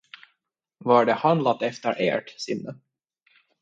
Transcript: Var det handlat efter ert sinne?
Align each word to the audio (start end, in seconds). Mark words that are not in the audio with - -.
Var 0.77 1.05
det 1.05 1.13
handlat 1.13 1.61
efter 1.61 1.95
ert 1.99 2.29
sinne? 2.37 2.75